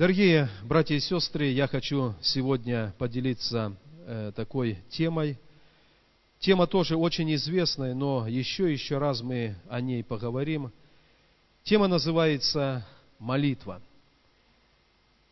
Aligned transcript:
Дорогие 0.00 0.48
братья 0.64 0.94
и 0.94 0.98
сестры, 0.98 1.48
я 1.48 1.66
хочу 1.66 2.14
сегодня 2.22 2.94
поделиться 2.96 3.76
э, 4.06 4.32
такой 4.34 4.78
темой. 4.88 5.38
Тема 6.38 6.66
тоже 6.66 6.96
очень 6.96 7.34
известная, 7.34 7.92
но 7.92 8.26
еще 8.26 8.72
еще 8.72 8.96
раз 8.96 9.20
мы 9.20 9.56
о 9.68 9.82
ней 9.82 10.02
поговорим. 10.02 10.72
Тема 11.64 11.86
называется 11.86 12.86
молитва. 13.18 13.82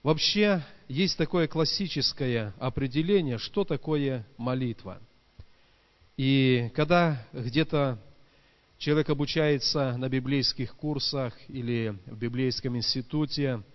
Вообще 0.02 0.62
есть 0.86 1.16
такое 1.16 1.48
классическое 1.48 2.52
определение, 2.58 3.38
что 3.38 3.64
такое 3.64 4.26
молитва. 4.36 5.00
И 6.18 6.70
когда 6.74 7.26
где-то 7.32 7.98
человек 8.76 9.08
обучается 9.08 9.96
на 9.96 10.10
библейских 10.10 10.76
курсах 10.76 11.32
или 11.48 11.98
в 12.04 12.18
библейском 12.18 12.76
институте– 12.76 13.62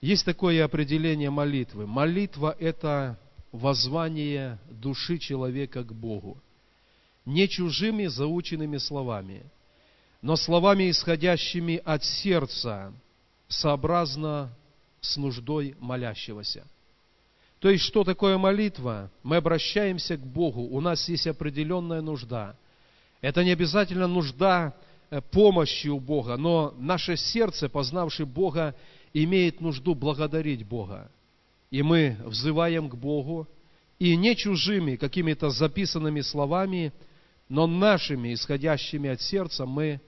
есть 0.00 0.24
такое 0.24 0.64
определение 0.64 1.30
молитвы. 1.30 1.86
Молитва– 1.86 2.56
это 2.60 3.18
воззвание 3.52 4.58
души 4.70 5.18
человека 5.18 5.82
к 5.82 5.92
Богу. 5.92 6.38
Не 7.26 7.48
чужими 7.48 8.06
заученными 8.06 8.78
словами, 8.78 9.44
но 10.22 10.36
словами, 10.36 10.90
исходящими 10.90 11.80
от 11.84 12.04
сердца, 12.04 12.92
сообразно 13.48 14.50
с 15.00 15.16
нуждой 15.16 15.76
молящегося. 15.78 16.66
То 17.58 17.68
есть, 17.68 17.84
что 17.84 18.04
такое 18.04 18.38
молитва? 18.38 19.10
Мы 19.22 19.36
обращаемся 19.36 20.16
к 20.16 20.20
Богу, 20.20 20.62
у 20.62 20.80
нас 20.80 21.08
есть 21.08 21.26
определенная 21.26 22.00
нужда. 22.00 22.56
Это 23.20 23.44
не 23.44 23.50
обязательно 23.50 24.06
нужда 24.06 24.74
э, 25.10 25.20
помощи 25.20 25.88
у 25.88 26.00
Бога, 26.00 26.38
но 26.38 26.74
наше 26.78 27.16
сердце, 27.16 27.68
познавшее 27.68 28.24
Бога, 28.24 28.74
имеет 29.12 29.60
нужду 29.60 29.94
благодарить 29.94 30.66
Бога. 30.66 31.10
И 31.70 31.82
мы 31.82 32.16
взываем 32.24 32.88
к 32.88 32.94
Богу, 32.94 33.48
и 33.98 34.16
не 34.16 34.34
чужими 34.34 34.96
какими-то 34.96 35.50
записанными 35.50 36.20
словами, 36.20 36.92
но 37.48 37.66
нашими, 37.66 38.32
исходящими 38.32 39.10
от 39.10 39.20
сердца, 39.20 39.66
мы 39.66 40.00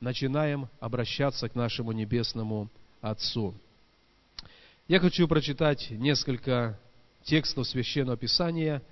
начинаем 0.00 0.68
обращаться 0.80 1.48
к 1.48 1.54
нашему 1.54 1.92
Небесному 1.92 2.68
Отцу. 3.00 3.54
Я 4.88 5.00
хочу 5.00 5.26
прочитать 5.28 5.90
несколько 5.90 6.78
текстов 7.22 7.66
Священного 7.66 8.16
Писания 8.16 8.82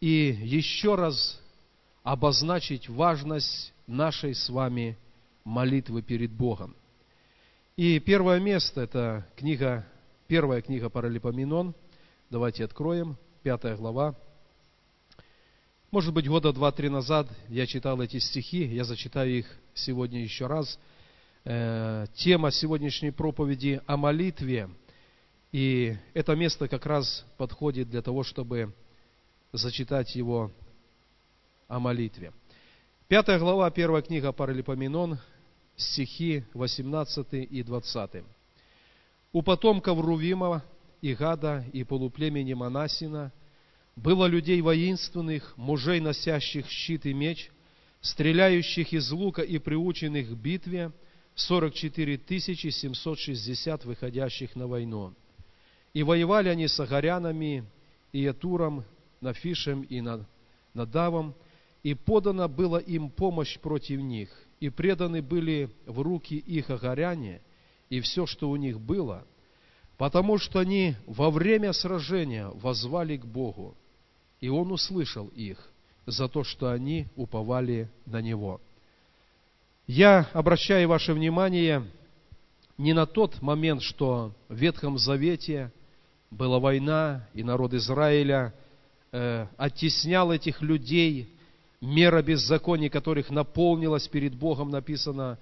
и 0.00 0.38
еще 0.42 0.94
раз 0.94 1.40
обозначить 2.02 2.88
важность 2.88 3.72
нашей 3.86 4.34
с 4.34 4.48
вами 4.48 4.96
молитвы 5.44 6.02
перед 6.02 6.30
Богом. 6.30 6.74
И 7.78 8.00
первое 8.00 8.40
место– 8.40 8.80
это 8.82 9.24
книга, 9.36 9.86
первая 10.26 10.60
книга 10.62 10.90
Паралипоменон. 10.90 11.76
Давайте 12.28 12.64
откроем, 12.64 13.16
пятая 13.44 13.76
глава. 13.76 14.16
Может 15.92 16.12
быть, 16.12 16.26
года 16.26 16.52
два-три 16.52 16.88
назад 16.88 17.28
я 17.48 17.68
читал 17.68 18.00
эти 18.02 18.18
стихи, 18.18 18.64
я 18.64 18.82
зачитаю 18.82 19.30
их 19.30 19.46
сегодня 19.74 20.20
еще 20.20 20.48
раз. 20.48 20.76
Э, 21.44 22.06
тема 22.14 22.50
сегодняшней 22.50 23.12
проповеди 23.12 23.80
о 23.86 23.96
молитве. 23.96 24.68
И 25.52 25.96
это 26.14 26.34
место 26.34 26.66
как 26.66 26.84
раз 26.84 27.24
подходит 27.36 27.88
для 27.90 28.02
того, 28.02 28.24
чтобы 28.24 28.74
зачитать 29.52 30.16
его 30.16 30.50
о 31.68 31.78
молитве. 31.78 32.32
Пятая 33.06 33.38
глава, 33.38 33.70
первая 33.70 34.02
книга 34.02 34.32
Паралипоменон, 34.32 35.20
стихи 35.78 36.44
18 36.54 37.26
и 37.32 37.62
20. 37.62 38.24
«У 39.32 39.42
потомков 39.42 40.00
Рувима 40.00 40.64
и 41.00 41.14
Гада 41.14 41.64
и 41.72 41.84
полуплемени 41.84 42.52
Манасина 42.54 43.32
было 43.94 44.26
людей 44.26 44.60
воинственных, 44.60 45.56
мужей, 45.56 46.00
носящих 46.00 46.68
щит 46.68 47.06
и 47.06 47.14
меч, 47.14 47.50
стреляющих 48.00 48.92
из 48.92 49.10
лука 49.10 49.42
и 49.42 49.58
приученных 49.58 50.30
к 50.30 50.32
битве, 50.32 50.92
44 51.36 52.20
760 52.40 53.84
выходящих 53.84 54.56
на 54.56 54.66
войну. 54.66 55.14
И 55.94 56.02
воевали 56.02 56.48
они 56.48 56.66
с 56.66 56.78
Агарянами, 56.80 57.64
и 58.12 58.22
Ятуром, 58.22 58.84
Нафишем 59.20 59.82
и 59.82 60.02
Надавом, 60.74 61.34
и 61.82 61.94
подана 61.94 62.48
была 62.48 62.80
им 62.80 63.10
помощь 63.10 63.58
против 63.58 64.00
них– 64.00 64.30
и 64.60 64.70
преданы 64.70 65.22
были 65.22 65.70
в 65.86 66.00
руки 66.00 66.36
их 66.36 66.70
огоряне 66.70 67.40
и 67.90 68.00
все, 68.00 68.26
что 68.26 68.50
у 68.50 68.56
них 68.56 68.80
было, 68.80 69.24
потому 69.96 70.38
что 70.38 70.58
они 70.58 70.94
во 71.06 71.30
время 71.30 71.72
сражения 71.72 72.48
возвали 72.48 73.16
к 73.16 73.24
Богу, 73.24 73.76
и 74.40 74.48
Он 74.48 74.72
услышал 74.72 75.28
их 75.28 75.58
за 76.06 76.28
то, 76.28 76.44
что 76.44 76.70
они 76.70 77.06
уповали 77.16 77.88
на 78.06 78.20
Него. 78.20 78.60
Я 79.86 80.28
обращаю 80.32 80.88
ваше 80.88 81.14
внимание 81.14 81.84
не 82.76 82.92
на 82.92 83.06
тот 83.06 83.40
момент, 83.42 83.82
что 83.82 84.32
в 84.48 84.54
Ветхом 84.54 84.98
Завете 84.98 85.72
была 86.30 86.58
война, 86.58 87.26
и 87.32 87.42
народ 87.42 87.72
Израиля 87.74 88.54
э, 89.12 89.46
оттеснял 89.56 90.30
этих 90.30 90.60
людей 90.60 91.37
мера 91.80 92.22
беззаконий, 92.22 92.88
которых 92.88 93.30
наполнилась 93.30 94.08
перед 94.08 94.34
Богом, 94.34 94.70
написано. 94.70 95.38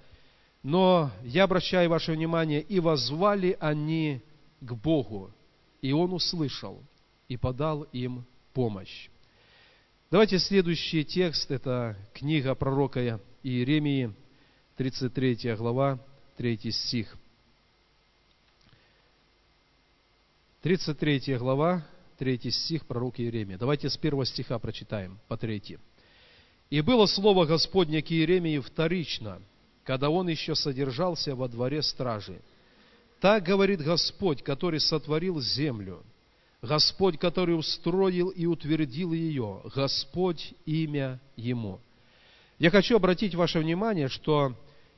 Но 0.63 1.11
я 1.23 1.43
обращаю 1.43 1.89
ваше 1.89 2.11
внимание, 2.11 2.61
и 2.61 2.79
возвали 2.79 3.57
они 3.59 4.21
к 4.59 4.73
Богу, 4.73 5.31
и 5.81 5.91
Он 5.91 6.13
услышал, 6.13 6.81
и 7.27 7.37
подал 7.37 7.83
им 7.91 8.25
помощь. 8.53 9.09
Давайте 10.09 10.39
следующий 10.39 11.03
текст, 11.03 11.51
это 11.51 11.97
книга 12.13 12.55
пророка 12.55 13.19
Иеремии, 13.43 14.13
33 14.77 15.55
глава, 15.55 15.99
3 16.37 16.71
стих. 16.71 17.17
33 20.61 21.37
глава, 21.37 21.85
3 22.17 22.51
стих 22.51 22.85
пророка 22.85 23.21
Иеремия. 23.21 23.57
Давайте 23.57 23.89
с 23.89 23.97
первого 23.97 24.25
стиха 24.25 24.59
прочитаем 24.59 25.19
по 25.27 25.37
третий. 25.37 25.77
И 26.69 26.81
было 26.81 27.05
слово 27.05 27.45
Господне 27.45 28.01
к 28.01 28.11
Иеремии 28.11 28.59
вторично, 28.59 29.41
когда 29.83 30.09
он 30.09 30.27
еще 30.27 30.53
содержался 30.53 31.35
во 31.35 31.47
дворе 31.47 31.81
стражи. 31.81 32.41
Так 33.21 33.43
говорит 33.43 33.81
Господь, 33.81 34.43
который 34.43 34.79
сотворил 34.79 35.39
землю, 35.39 36.03
Господь, 36.61 37.17
который 37.17 37.57
устроил 37.57 38.29
и 38.29 38.45
утвердил 38.45 39.13
ее, 39.13 39.61
Господь 39.73 40.53
имя 40.65 41.19
Ему. 41.35 41.79
Я 42.59 42.69
хочу 42.69 42.97
обратить 42.97 43.33
ваше 43.33 43.59
внимание, 43.59 44.09
что 44.09 44.53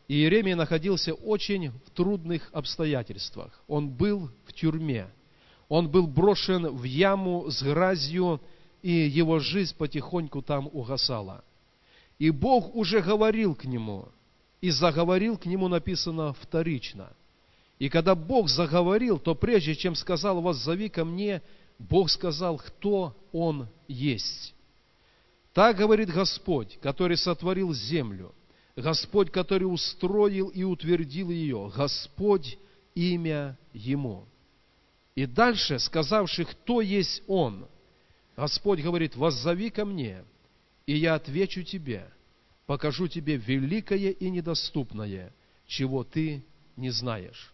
Иеремия 0.08 0.56
находился 0.56 1.14
очень 1.14 1.72
в 1.72 1.92
трудных 1.92 2.50
обстоятельствах. 2.52 3.62
Он 3.68 3.90
был 3.90 4.32
в 4.48 4.54
тюрьме, 4.54 5.08
он 5.68 5.90
был 5.90 6.08
брошен 6.08 6.68
в 6.76 6.84
яму 6.84 7.50
с 7.52 7.62
грязью, 7.62 8.42
и 8.82 8.92
его 8.92 9.40
жизнь 9.40 9.76
потихоньку 9.78 10.42
там 10.42 10.68
угасала. 10.72 11.44
И 12.20 12.30
Бог 12.32 12.76
уже 12.76 13.02
говорил 13.02 13.56
к 13.56 13.64
нему, 13.64 14.10
и 14.62 14.70
заговорил 14.70 15.38
к 15.38 15.46
нему 15.46 15.70
написано 15.70 16.34
вторично. 16.34 17.12
И 17.80 17.88
когда 17.88 18.14
Бог 18.14 18.50
заговорил, 18.50 19.18
то 19.18 19.36
прежде 19.36 19.74
чем 19.74 19.96
сказал, 19.96 20.42
вас 20.42 20.58
зови 20.58 20.90
ко 20.90 21.06
мне, 21.06 21.42
Бог 21.80 22.10
сказал, 22.10 22.58
кто 22.58 23.16
Он 23.32 23.70
есть. 23.88 24.54
Так 25.54 25.78
говорит 25.78 26.10
Господь, 26.10 26.78
который 26.82 27.16
сотворил 27.16 27.74
землю, 27.74 28.36
Господь, 28.76 29.32
который 29.32 29.64
устроил 29.64 30.50
и 30.50 30.64
утвердил 30.64 31.30
ее, 31.30 31.72
Господь 31.74 32.58
имя 32.96 33.58
Ему. 33.72 34.26
И 35.16 35.26
дальше, 35.26 35.80
сказавший, 35.80 36.46
кто 36.46 36.82
есть 36.82 37.24
Он, 37.28 37.66
Господь 38.36 38.82
говорит, 38.82 39.16
воззови 39.16 39.70
ко 39.70 39.86
мне, 39.86 40.24
и 40.86 40.96
я 40.96 41.16
отвечу 41.16 41.64
тебе, 41.64 42.10
покажу 42.70 43.08
тебе 43.08 43.36
великое 43.36 44.12
и 44.12 44.30
недоступное, 44.30 45.34
чего 45.66 46.04
ты 46.04 46.44
не 46.78 46.92
знаешь. 46.92 47.52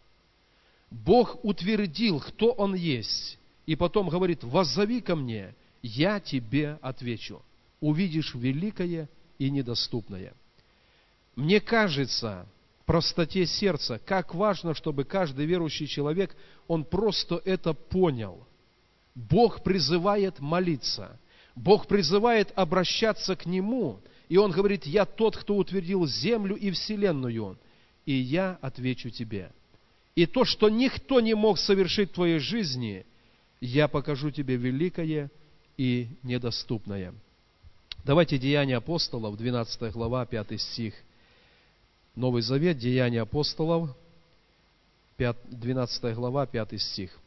Бог 0.92 1.40
утвердил, 1.46 2.20
кто 2.20 2.52
Он 2.52 2.76
есть, 2.76 3.40
и 3.66 3.78
потом 3.78 4.10
говорит, 4.10 4.44
воззови 4.44 5.00
ко 5.00 5.16
мне, 5.16 5.56
я 5.82 6.20
тебе 6.20 6.80
отвечу. 6.82 7.42
Увидишь 7.80 8.36
великое 8.36 9.08
и 9.40 9.50
недоступное. 9.50 10.34
Мне 11.38 11.62
кажется, 11.62 12.46
простоте 12.86 13.46
сердца, 13.46 14.02
как 14.06 14.36
важно, 14.36 14.74
чтобы 14.74 15.06
каждый 15.06 15.46
верующий 15.46 15.88
человек, 15.88 16.36
он 16.68 16.84
просто 16.84 17.42
это 17.46 17.74
понял. 17.74 18.46
Бог 19.16 19.64
призывает 19.64 20.42
молиться– 20.42 21.18
Бог 21.56 21.88
призывает 21.88 22.52
обращаться 22.56 23.36
к 23.36 23.46
Нему, 23.46 24.02
и 24.30 24.38
Он 24.38 24.52
говорит, 24.52 24.86
я 24.86 25.06
тот, 25.06 25.38
кто 25.38 25.56
утвердил 25.56 26.06
землю 26.08 26.56
и 26.56 26.72
вселенную, 26.72 27.58
и 28.06 28.14
я 28.14 28.58
отвечу 28.62 29.10
тебе. 29.10 29.52
И 30.16 30.26
то, 30.26 30.46
что 30.46 30.70
никто 30.70 31.20
не 31.20 31.34
мог 31.34 31.58
совершить 31.58 32.12
в 32.12 32.14
твоей 32.14 32.40
жизни, 32.40 33.06
я 33.60 33.88
покажу 33.88 34.32
тебе 34.32 34.56
великое 34.56 35.30
и 35.78 36.08
недоступное. 36.24 37.14
Давайте 38.04 38.38
Деяния 38.38 38.78
апостолов, 38.78 39.36
12 39.38 39.92
глава, 39.92 40.26
5 40.26 40.62
стих. 40.62 40.94
Новый 42.16 42.42
Завет, 42.42 42.78
Деяния 42.78 43.22
апостолов, 43.22 43.90
12 45.18 46.16
глава, 46.16 46.46
5 46.46 46.82
стих. 46.82 47.20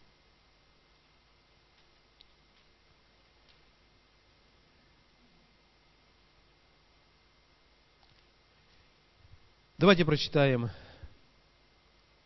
Давайте 9.79 10.05
прочитаем 10.05 10.71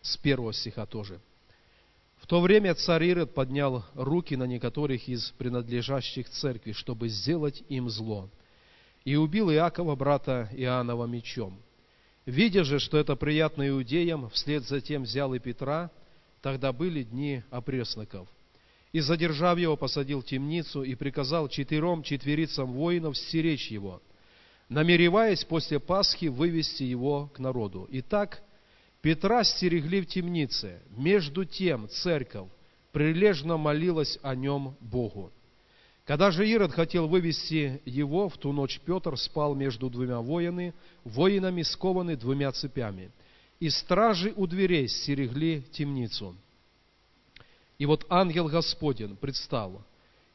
с 0.01 0.17
первого 0.17 0.55
стиха 0.55 0.87
тоже. 0.87 1.21
В 2.17 2.27
то 2.27 2.41
время 2.41 2.75
царь 2.75 3.05
Ирод 3.05 3.35
поднял 3.35 3.85
руки 3.93 4.37
на 4.37 4.45
некоторых 4.45 5.07
из 5.07 5.33
принадлежащих 5.33 6.31
церкви, 6.31 6.73
чтобы 6.73 7.09
сделать 7.09 7.63
им 7.69 7.91
зло, 7.91 8.31
и 9.05 9.17
убил 9.17 9.51
Иакова, 9.51 9.95
брата 9.97 10.49
Иоаннова, 10.53 11.05
мечом. 11.05 11.61
Видя 12.25 12.65
же, 12.65 12.79
что 12.79 12.97
это 12.97 13.17
приятно 13.17 13.69
иудеям, 13.69 14.31
вслед 14.31 14.63
за 14.63 14.81
тем 14.81 15.03
взял 15.03 15.35
и 15.35 15.39
Петра, 15.39 15.91
тогда 16.41 16.73
были 16.73 17.03
дни 17.03 17.43
опресноков. 17.51 18.29
И, 18.93 19.01
задержав 19.01 19.59
его, 19.59 19.77
посадил 19.77 20.23
в 20.23 20.25
темницу 20.25 20.85
и 20.85 20.95
приказал 20.95 21.49
четырем 21.49 22.03
четверицам 22.03 22.73
воинов 22.73 23.19
стеречь 23.19 23.71
его– 23.71 24.01
намереваясь 24.73 25.45
после 25.45 25.79
Пасхи 25.79 26.27
вывести 26.27 26.83
его 26.83 27.31
к 27.35 27.39
народу. 27.39 27.87
Итак, 27.91 28.43
Петра 29.03 29.45
стерегли 29.45 30.01
в 30.01 30.07
темнице. 30.07 30.81
Между 30.97 31.45
тем 31.45 31.89
церковь 31.89 32.49
прилежно 32.91 33.57
молилась 33.57 34.19
о 34.23 34.35
нем 34.35 34.75
Богу. 34.81 35.31
Когда 36.05 36.31
же 36.31 36.49
Ирод 36.49 36.73
хотел 36.73 37.07
вывести 37.07 37.81
его, 37.85 38.29
в 38.29 38.37
ту 38.39 38.53
ночь 38.53 38.81
Петр 38.85 39.17
спал 39.17 39.55
между 39.55 39.89
двумя 39.91 40.21
воины, 40.21 40.75
воинами 41.05 41.63
скованы 41.63 42.17
двумя 42.17 42.51
цепями. 42.53 43.11
И 43.61 43.69
стражи 43.69 44.33
у 44.35 44.47
дверей 44.47 44.89
стерегли 44.89 45.63
темницу. 45.71 46.35
И 47.79 47.87
вот 47.87 48.07
ангел 48.09 48.49
Господень 48.49 49.17
предстал, 49.17 49.85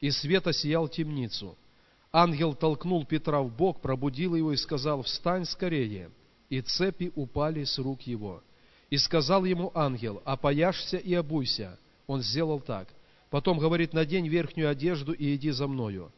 и 0.00 0.10
света 0.10 0.52
сиял 0.52 0.88
темницу– 0.88 1.56
Ангел 2.12 2.54
толкнул 2.54 3.04
Петра 3.04 3.42
в 3.42 3.54
бок, 3.54 3.80
пробудил 3.82 4.34
его 4.34 4.52
и 4.52 4.56
сказал, 4.56 5.02
«Встань 5.02 5.44
скорее!» 5.44 6.10
И 6.48 6.62
цепи 6.62 7.12
упали 7.14 7.64
с 7.64 7.78
рук 7.78 8.02
его. 8.02 8.42
И 8.88 8.96
сказал 8.96 9.44
ему 9.44 9.70
ангел, 9.74 10.22
«Опояшься 10.24 10.96
и 10.96 11.12
обуйся». 11.12 11.78
Он 12.06 12.22
сделал 12.22 12.60
так. 12.60 12.88
Потом 13.28 13.58
говорит, 13.58 13.92
«Надень 13.92 14.26
верхнюю 14.26 14.70
одежду 14.70 15.12
и 15.12 15.34
иди 15.34 15.50
за 15.50 15.66
мною». 15.66 16.10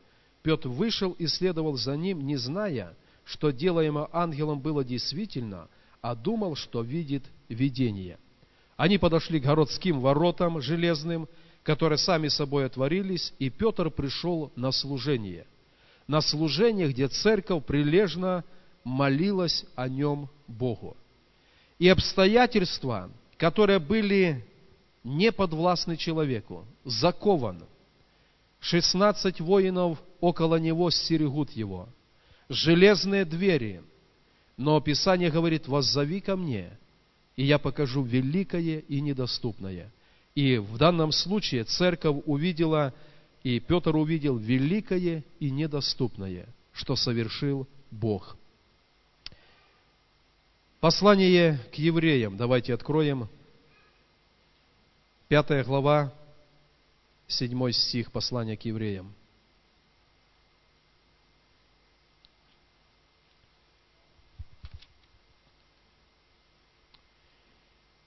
Петр 0.42 0.69
вышел 0.69 1.10
и 1.12 1.26
следовал 1.26 1.76
за 1.76 1.96
ним, 1.96 2.25
не 2.25 2.36
зная, 2.36 2.96
что 3.25 3.50
делаемо 3.50 4.08
ангелом 4.12 4.60
было 4.60 4.84
действительно, 4.84 5.69
а 6.00 6.14
думал, 6.14 6.54
что 6.54 6.82
видит 6.82 7.25
видение. 7.48 8.19
Они 8.76 8.96
подошли 8.96 9.40
к 9.40 9.44
городским 9.44 10.00
воротам 10.00 10.62
железным, 10.62 11.28
которые 11.64 11.98
сами 11.98 12.28
собой 12.28 12.64
отворились, 12.64 13.34
и 13.40 13.50
Петр 13.50 13.90
пришел 13.90 14.52
на 14.54 14.70
служение– 14.70 15.48
на 16.10 16.20
служение, 16.22 16.88
где 16.88 17.06
церковь 17.06 17.64
прилежно 17.64 18.42
молилась 18.82 19.64
о 19.76 19.88
нем 19.88 20.28
Богу. 20.48 20.96
И 21.78 21.88
обстоятельства, 21.88 23.12
которые 23.36 23.78
были 23.78 24.44
не 25.04 25.30
подвластны 25.30 25.96
человеку, 25.96 26.66
закован. 26.84 27.62
16 28.58 29.40
воинов 29.40 30.02
около 30.18 30.56
него 30.56 30.90
стерегут 30.90 31.52
его. 31.52 31.88
Железные 32.48 33.24
двери. 33.24 33.80
Но 34.56 34.80
Писание 34.80 35.30
говорит, 35.30 35.68
воззови 35.68 36.20
ко 36.20 36.34
мне, 36.34 36.76
и 37.36 37.44
я 37.44 37.60
покажу 37.60 38.02
великое 38.02 38.80
и 38.80 39.00
недоступное. 39.00 39.92
И 40.34 40.58
в 40.58 40.76
данном 40.76 41.12
случае 41.12 41.62
церковь 41.62 42.20
увидела 42.26 42.92
и 43.42 43.58
Петр 43.58 43.96
увидел 43.96 44.37
великое 44.37 45.25
и 45.38 45.50
недоступное, 45.50 46.46
что 46.72 46.96
совершил 46.96 47.66
Бог. 47.90 48.37
Послание 50.81 51.58
к 51.72 51.75
евреям. 51.75 52.37
Давайте 52.37 52.75
откроем. 52.75 53.28
Пятая 55.28 55.64
глава, 55.64 56.12
седьмой 57.28 57.72
стих 57.72 58.10
послания 58.10 58.56
к 58.56 58.64
евреям. 58.64 59.14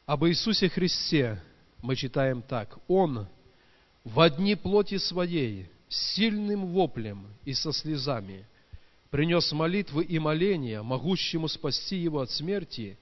Об 0.05 0.25
Иисусе 0.25 0.67
Христе 0.67 1.41
мы 1.81 1.95
читаем 1.95 2.41
так. 2.41 2.77
Он 2.87 3.27
в 4.03 4.19
одни 4.19 4.55
плоти 4.55 4.97
своей, 4.97 5.69
сильным 5.87 6.73
воплем 6.73 7.27
и 7.45 7.53
со 7.53 7.71
слезами, 7.71 8.45
принес 9.09 9.51
молитвы 9.51 10.03
и 10.03 10.19
моления, 10.19 10.81
могущему 10.81 11.47
спасти 11.47 11.97
его 11.97 12.21
от 12.21 12.31
смерти, 12.31 12.97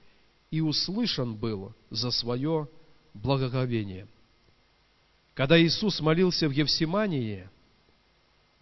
и 0.50 0.60
услышан 0.60 1.34
был 1.34 1.74
за 1.90 2.10
свое 2.10 2.68
благоговение. 3.14 4.06
Когда 5.34 5.60
Иисус 5.60 6.00
молился 6.00 6.46
в 6.46 6.52
Евсимании, 6.52 7.48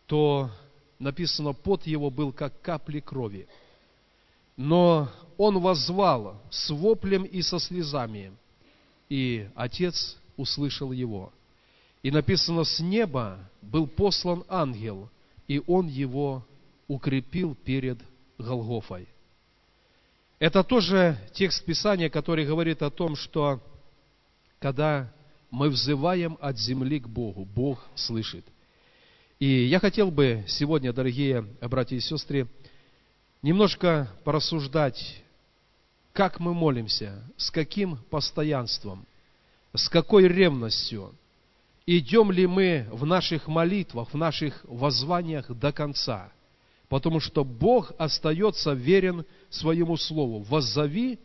то 0.07 0.51
написано, 0.99 1.53
пот 1.53 1.87
его 1.87 2.11
был 2.11 2.33
как 2.33 2.61
капли 2.63 3.01
крови. 3.01 3.49
Но 4.57 5.11
он 5.37 5.59
возвал 5.59 6.41
с 6.51 6.71
воплем 6.71 7.25
и 7.25 7.43
со 7.43 7.59
слезами, 7.59 8.33
и 9.09 9.49
Отец 9.57 10.17
услышал 10.37 10.93
его– 10.93 11.33
и 12.03 12.11
написано, 12.11 12.65
с 12.65 12.81
неба 12.81 13.39
был 13.61 13.87
послан 13.87 14.45
ангел, 14.49 15.11
и 15.49 15.63
он 15.67 15.87
его 15.87 16.47
укрепил 16.89 17.55
перед 17.55 17.99
Голгофой. 18.39 19.07
Это 20.39 20.65
тоже 20.65 21.19
текст 21.35 21.65
Писания, 21.65 22.09
который 22.09 22.47
говорит 22.47 22.83
о 22.83 22.91
том, 22.91 23.17
что 23.17 23.61
когда 24.59 25.13
мы 25.51 25.69
взываем 25.69 26.39
от 26.41 26.59
земли 26.59 27.01
к 27.01 27.09
Богу, 27.09 27.45
Бог 27.45 27.87
слышит. 27.95 28.45
И 29.39 29.65
я 29.65 29.79
хотел 29.79 30.11
бы 30.11 30.45
сегодня, 30.47 30.93
дорогие 30.93 31.43
братья 31.61 31.97
и 31.97 32.01
сестры, 32.01 32.47
немножко 33.43 34.11
порассуждать, 34.25 35.23
как 36.13 36.41
мы 36.41 36.55
молимся, 36.55 37.23
с 37.37 37.51
каким 37.51 37.97
постоянством, 38.11 39.07
с 39.75 39.89
какой 39.91 40.27
ревностью– 40.27 41.15
идем 41.99 42.31
ли 42.31 42.47
мы 42.47 42.87
в 42.93 43.05
наших 43.05 43.49
молитвах, 43.49 44.13
в 44.13 44.17
наших 44.17 44.65
воззваниях 44.65 45.51
до 45.51 45.73
конца. 45.73 46.33
Потому 46.89 47.19
что 47.19 47.45
Бог 47.45 47.93
остается 47.99 48.75
верен 48.75 49.25
своему 49.49 49.97
слову. 49.97 50.41
«Воззови, 50.41 51.19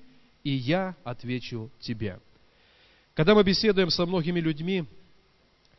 и 0.44 0.50
я 0.50 0.96
отвечу 1.04 1.70
тебе». 1.80 2.20
Когда 3.14 3.36
мы 3.36 3.44
беседуем 3.44 3.92
со 3.92 4.08
многими 4.08 4.40
людьми, 4.40 4.86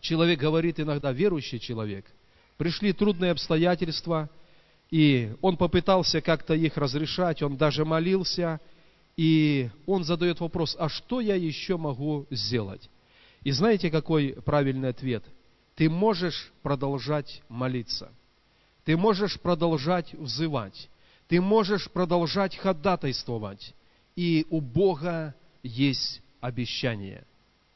человек 0.00 0.38
говорит 0.38 0.78
иногда, 0.78 1.11
верующий 1.11 1.59
человек, 1.59 2.07
пришли 2.57 2.93
трудные 2.93 3.33
обстоятельства, 3.33 4.31
и 4.93 5.35
он 5.43 5.57
попытался 5.57 6.21
как-то 6.21 6.55
их 6.55 6.76
разрешать, 6.76 7.43
он 7.43 7.57
даже 7.57 7.85
молился, 7.85 8.61
и 9.16 9.69
он 9.85 10.05
задает 10.05 10.38
вопрос, 10.38 10.76
а 10.78 10.88
что 10.88 11.21
я 11.21 11.35
еще 11.35 11.76
могу 11.76 12.26
сделать? 12.31 12.88
И 13.47 13.53
знаете, 13.53 13.93
какой 13.93 14.33
правильный 14.45 14.88
ответ? 14.88 15.23
Ты 15.76 15.88
можешь 15.88 16.50
продолжать 16.62 17.43
молиться. 17.49 18.11
Ты 18.85 18.97
можешь 18.97 19.38
продолжать 19.38 20.12
взывать. 20.15 20.88
Ты 21.29 21.41
можешь 21.41 21.88
продолжать 21.88 22.57
ходатайствовать. 22.57 23.73
И 24.17 24.49
у 24.50 24.61
Бога 24.61 25.33
есть 25.62 26.23
обещание. 26.41 27.23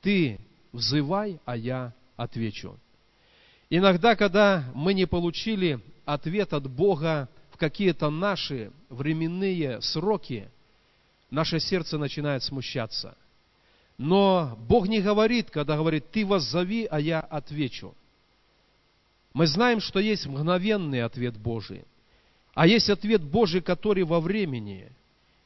Ты 0.03 0.41
взывай, 0.73 1.39
а 1.45 1.57
я 1.57 1.95
отвечу. 2.17 2.77
Иногда, 3.71 4.17
когда 4.17 4.65
мы 4.75 4.93
не 4.93 5.07
получили 5.07 5.79
ответ 6.05 6.53
от 6.53 6.69
Бога 6.69 7.29
в 7.53 7.57
какие-то 7.59 8.11
наши 8.11 8.73
временные 8.89 9.81
сроки, 9.83 10.50
наше 11.31 11.61
сердце 11.61 11.97
начинает 11.97 12.43
смущаться– 12.43 13.17
но 14.00 14.57
Бог 14.66 14.88
не 14.88 15.02
говорит, 15.02 15.50
когда 15.50 15.76
говорит, 15.76 16.11
ты 16.11 16.25
воззови, 16.25 16.88
а 16.90 16.99
я 16.99 17.21
отвечу. 17.21 17.95
Мы 19.35 19.47
знаем, 19.47 19.78
что 19.80 20.00
есть 20.00 20.25
мгновенный 20.25 21.02
ответ 21.02 21.37
Божий, 21.37 21.85
а 22.54 22.66
есть 22.66 22.88
ответ 22.88 23.23
Божий, 23.23 23.61
который 23.61 24.04
во 24.04 24.21
времени. 24.21 24.90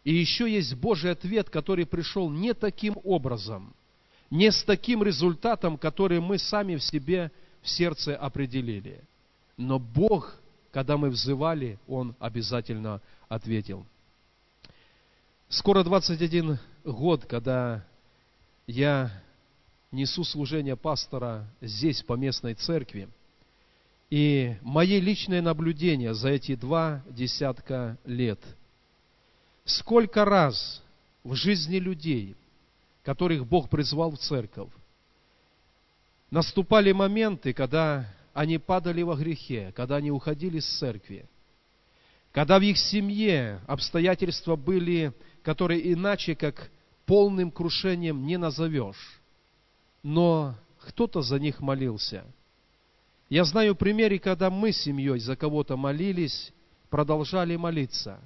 И 0.04 0.14
еще 0.14 0.48
есть 0.48 0.72
Божий 0.76 1.10
ответ, 1.10 1.50
который 1.50 1.84
пришел 1.84 2.30
не 2.30 2.54
таким 2.54 2.96
образом, 3.02 3.74
не 4.30 4.52
с 4.52 4.62
таким 4.62 5.02
результатом, 5.02 5.76
который 5.76 6.20
мы 6.20 6.38
сами 6.38 6.76
в 6.76 6.84
себе 6.84 7.32
в 7.60 7.68
сердце 7.68 8.14
определили. 8.14 9.00
Но 9.56 9.80
Бог, 9.80 10.36
когда 10.70 10.96
мы 10.96 11.10
взывали, 11.10 11.76
Он 11.88 12.14
обязательно 12.20 13.00
ответил. 13.28 13.84
Скоро 15.48 15.82
21 15.82 16.60
год, 16.84 17.24
когда 17.24 17.84
я 18.66 19.10
несу 19.92 20.24
служение 20.24 20.76
пастора 20.76 21.46
здесь, 21.60 22.02
по 22.02 22.14
местной 22.14 22.54
церкви. 22.54 23.08
И 24.10 24.56
мои 24.62 25.00
личные 25.00 25.40
наблюдения 25.40 26.14
за 26.14 26.30
эти 26.30 26.54
два 26.54 27.02
десятка 27.08 27.98
лет. 28.04 28.40
Сколько 29.64 30.24
раз 30.24 30.82
в 31.22 31.34
жизни 31.34 31.76
людей, 31.76 32.36
которых 33.02 33.46
Бог 33.46 33.70
призвал 33.70 34.12
в 34.12 34.18
церковь, 34.18 34.70
наступали 36.30 36.92
моменты, 36.92 37.52
когда 37.52 38.06
они 38.34 38.58
падали 38.58 39.02
во 39.02 39.16
грехе, 39.16 39.72
когда 39.74 39.96
они 39.96 40.10
уходили 40.10 40.58
с 40.58 40.78
церкви, 40.78 41.26
когда 42.32 42.58
в 42.58 42.62
их 42.62 42.76
семье 42.76 43.60
обстоятельства 43.66 44.56
были, 44.56 45.12
которые 45.42 45.92
иначе 45.92 46.34
как 46.34 46.68
полным 47.06 47.50
крушением 47.50 48.26
не 48.26 48.36
назовешь 48.36 49.20
но 50.04 50.54
кто-то 50.86 51.22
за 51.22 51.40
них 51.40 51.60
молился. 51.60 52.24
Я 53.30 53.44
знаю 53.44 53.74
примеры, 53.74 54.18
когда 54.18 54.50
мы 54.50 54.70
с 54.70 54.82
семьей 54.82 55.18
за 55.18 55.34
кого-то 55.34 55.76
молились, 55.76 56.52
продолжали 56.90 57.56
молиться. 57.56 58.20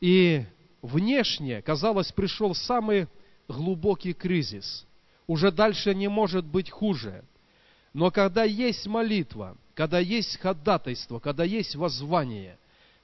И 0.00 0.44
внешне, 0.82 1.62
казалось, 1.62 2.12
пришел 2.12 2.54
самый 2.54 3.08
глубокий 3.48 4.12
кризис. 4.12 4.86
Уже 5.26 5.50
дальше 5.50 5.94
не 5.94 6.08
может 6.08 6.44
быть 6.44 6.70
хуже. 6.70 7.24
Но 7.94 8.10
когда 8.10 8.44
есть 8.44 8.86
молитва, 8.86 9.56
когда 9.74 9.98
есть 9.98 10.38
ходатайство, 10.38 11.18
когда 11.18 11.44
есть 11.44 11.74
воззвание, 11.74 12.58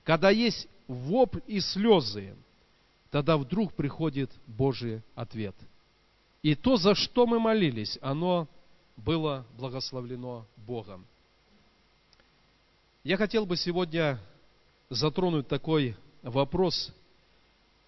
когда 0.05 0.31
есть 0.31 0.69
вопль 0.87 1.41
и 1.47 1.61
слезы, 1.61 2.37
тогда 3.11 3.37
вдруг 3.37 3.73
приходит 3.75 4.31
Божий 4.47 5.03
ответ– 5.15 5.55
и 6.47 6.55
то, 6.55 6.77
за 6.77 6.95
что 6.95 7.27
мы 7.27 7.41
молились, 7.41 7.99
оно 8.01 8.47
было 8.97 9.45
благословлено 9.59 10.47
Богом. 10.57 11.05
Я 13.03 13.17
хотел 13.17 13.47
бы 13.47 13.57
сегодня 13.57 14.21
затронуть 14.89 15.49
такой 15.49 15.97
вопрос. 16.23 16.93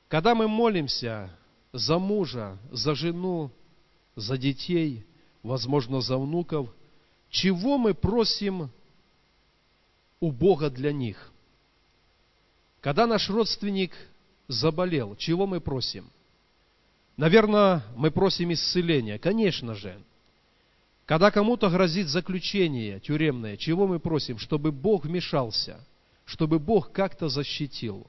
Когда 0.09 0.35
мы 0.35 0.49
молимся 0.49 1.31
за 1.73 2.01
мужа, 2.01 2.59
за 2.73 2.97
жену, 2.97 3.53
за 4.17 4.37
детей, 4.37 5.07
возможно, 5.45 6.01
за 6.01 6.19
внуков, 6.19 6.69
чего 7.31 7.79
мы 7.79 7.95
просим 7.95 8.73
у 10.19 10.33
Бога 10.33 10.69
для 10.69 10.91
них? 10.91 11.31
Когда 12.81 13.07
наш 13.07 13.31
родственник 13.31 13.93
заболел, 14.49 15.15
чего 15.17 15.47
мы 15.47 15.61
просим? 15.61 16.11
Наверное, 17.17 17.83
мы 17.97 18.11
просим 18.11 18.53
исцеления. 18.53 19.19
Конечно 19.19 19.75
же. 19.75 20.01
Когда 21.05 21.31
кому-то 21.31 21.71
грозит 21.71 22.09
заключение 22.09 23.01
тюремное, 23.01 23.57
чего 23.57 23.87
мы 23.87 23.99
просим? 23.99 24.39
Чтобы 24.39 24.73
Бог 24.73 25.05
вмешался, 25.05 25.81
чтобы 26.25 26.59
Бог 26.59 26.93
как-то 26.93 27.29
защитил. 27.29 28.07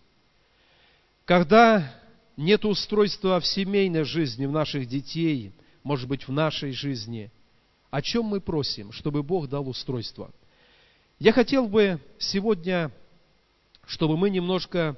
Когда 1.26 1.94
нет 2.36 2.66
устройства 2.66 3.40
в 3.40 3.46
семейной 3.46 4.04
жизни, 4.04 4.46
в 4.46 4.52
наших 4.52 4.88
детей, 4.88 5.54
может 5.84 6.08
быть, 6.08 6.28
в 6.28 6.32
нашей 6.32 6.72
жизни, 6.72 7.32
о 7.90 8.02
чем 8.02 8.26
мы 8.26 8.42
просим? 8.42 8.92
Чтобы 8.92 9.24
Бог 9.24 9.48
дал 9.48 9.68
устройство. 9.68 10.32
Я 11.20 11.34
хотел 11.34 11.68
бы 11.68 12.00
сегодня, 12.18 12.92
чтобы 13.86 14.18
мы 14.18 14.30
немножко, 14.30 14.98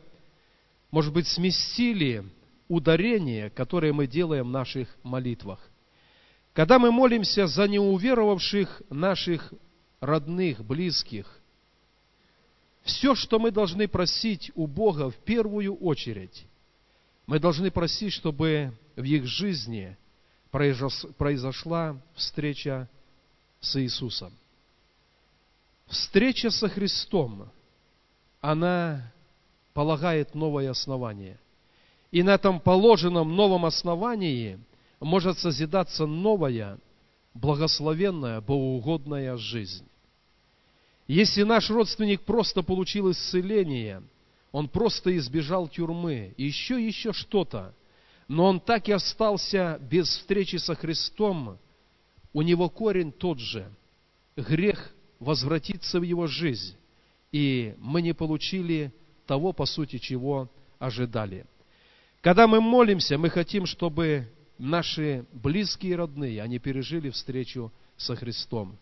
может 0.92 1.14
быть, 1.14 1.28
сместили 1.28 2.24
ударение, 2.68 3.50
которое 3.50 3.94
мы 3.94 4.08
делаем 4.08 4.48
в 4.48 4.52
наших 4.52 4.96
молитвах. 5.04 5.60
Когда 6.54 6.80
мы 6.80 6.92
молимся 6.92 7.48
за 7.48 7.68
неуверовавших 7.68 8.84
наших 8.90 9.54
родных, 10.02 10.64
близких, 10.64 11.40
все, 12.84 13.16
что 13.16 13.40
мы 13.40 13.52
должны 13.52 13.88
просить 13.88 14.52
у 14.56 14.68
Бога 14.68 15.10
в 15.10 15.16
первую 15.18 15.76
очередь, 15.76 16.46
мы 17.26 17.40
должны 17.40 17.72
просить, 17.72 18.12
чтобы 18.12 18.74
в 18.96 19.04
их 19.04 19.26
жизни 19.26 19.98
произошла 20.50 21.96
встреча 22.16 22.90
с 23.62 23.82
Иисусом. 23.82 24.34
Встреча 25.88 26.50
со 26.50 26.68
Христом, 26.68 27.50
она 28.42 29.12
полагает 29.74 30.36
новое 30.36 30.72
основание– 30.72 31.40
и 32.12 32.24
на 32.24 32.32
этом 32.32 32.60
положенном 32.60 33.36
новом 33.36 33.66
основании 33.66 34.60
может 35.00 35.40
созидаться 35.40 36.06
новая, 36.06 36.78
благословенная, 37.34 38.42
богоугодная 38.42 39.38
жизнь. 39.38 39.86
Если 41.08 41.44
наш 41.44 41.70
родственник 41.70 42.22
просто 42.22 42.62
получил 42.62 43.12
исцеление, 43.12 44.04
он 44.52 44.68
просто 44.68 45.16
избежал 45.18 45.68
тюрьмы, 45.68 46.34
еще 46.38 46.86
еще 46.86 47.14
что-то, 47.14 47.74
но 48.28 48.46
он 48.46 48.60
так 48.60 48.88
и 48.90 48.92
остался 48.92 49.80
без 49.82 50.08
встречи 50.10 50.58
со 50.58 50.76
Христом, 50.76 51.58
у 52.34 52.42
него 52.42 52.70
корень 52.70 53.12
тот 53.12 53.40
же. 53.40 53.70
Грех 54.38 54.94
возвратится 55.20 56.00
в 56.00 56.04
его 56.04 56.28
жизнь, 56.28 56.76
и 57.32 57.76
мы 57.78 58.02
не 58.02 58.14
получили 58.14 58.94
того, 59.32 59.54
по 59.54 59.66
сути, 59.66 59.98
чего 59.98 60.50
ожидали. 60.78 61.46
Когда 62.20 62.48
мы 62.48 62.60
молимся, 62.60 63.18
мы 63.18 63.30
хотим, 63.30 63.66
чтобы 63.66 64.28
наши 64.58 65.26
близкие 65.32 65.94
и 65.94 65.96
родные, 65.96 66.42
они 66.42 66.60
пережили 66.60 67.10
встречу 67.10 67.72
со 67.96 68.18
Христом. 68.18 68.78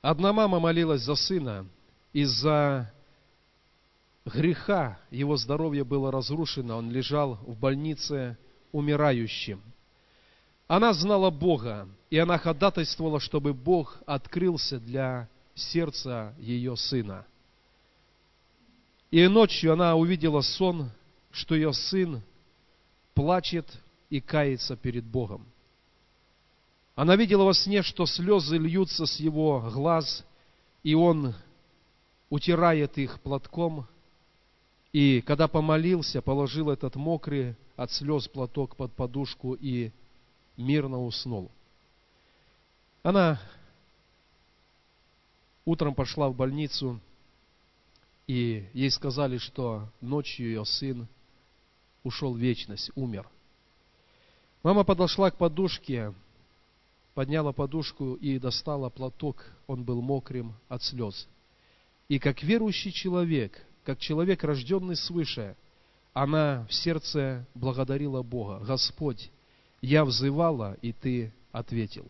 Одна 0.00 0.32
мама 0.32 0.60
молилась 0.60 1.02
за 1.02 1.16
сына, 1.16 1.66
из-за 2.12 2.94
греха 4.24 5.00
его 5.10 5.36
здоровье 5.36 5.82
было 5.82 6.12
разрушено, 6.12 6.76
он 6.76 6.92
лежал 6.92 7.34
в 7.48 7.58
больнице 7.58 8.38
умирающим. 8.70 9.60
Она 10.68 10.92
знала 10.92 11.30
Бога, 11.30 11.88
и 12.10 12.18
она 12.18 12.38
ходатайствовала, 12.38 13.18
чтобы 13.18 13.54
Бог 13.54 13.98
открылся 14.06 14.78
для 14.78 15.28
сердца 15.56 16.32
ее 16.38 16.76
сына. 16.76 17.26
И 19.10 19.26
ночью 19.26 19.72
она 19.72 19.96
увидела 19.96 20.42
сон, 20.42 20.90
что 21.30 21.54
ее 21.54 21.72
сын 21.72 22.22
плачет 23.14 23.66
и 24.10 24.20
кается 24.20 24.76
перед 24.76 25.04
Богом. 25.04 25.46
Она 26.94 27.16
видела 27.16 27.44
во 27.44 27.54
сне, 27.54 27.82
что 27.82 28.06
слезы 28.06 28.58
льются 28.58 29.06
с 29.06 29.16
его 29.20 29.60
глаз, 29.72 30.24
и 30.82 30.94
он 30.94 31.34
утирает 32.28 32.98
их 32.98 33.20
платком, 33.20 33.86
и 34.92 35.20
когда 35.20 35.48
помолился, 35.48 36.20
положил 36.20 36.70
этот 36.70 36.96
мокрый 36.96 37.54
от 37.76 37.92
слез 37.92 38.26
платок 38.26 38.76
под 38.76 38.92
подушку 38.92 39.54
и 39.54 39.92
мирно 40.56 41.02
уснул. 41.02 41.50
Она 43.02 43.40
утром 45.64 45.94
пошла 45.94 46.28
в 46.28 46.34
больницу, 46.34 47.00
и 48.28 48.68
ей 48.74 48.90
сказали, 48.90 49.38
что 49.38 49.88
ночью 50.02 50.46
ее 50.46 50.64
сын 50.64 51.08
ушел 52.04 52.34
в 52.34 52.38
вечность, 52.38 52.90
умер. 52.94 53.26
Мама 54.62 54.84
подошла 54.84 55.30
к 55.30 55.38
подушке, 55.38 56.12
подняла 57.14 57.52
подушку 57.52 58.14
и 58.14 58.38
достала 58.38 58.90
платок, 58.90 59.44
он 59.66 59.82
был 59.82 60.02
мокрым 60.02 60.54
от 60.68 60.82
слез. 60.82 61.26
И 62.08 62.18
как 62.18 62.42
верующий 62.42 62.92
человек, 62.92 63.64
как 63.82 63.98
человек, 63.98 64.44
рожденный 64.44 64.96
свыше, 64.96 65.56
она 66.12 66.66
в 66.68 66.74
сердце 66.74 67.46
благодарила 67.54 68.22
Бога. 68.22 68.62
Господь, 68.64 69.30
я 69.80 70.04
взывала, 70.04 70.76
и 70.82 70.92
Ты 70.92 71.32
ответил. 71.50 72.06